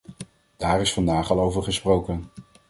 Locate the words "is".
0.81-0.93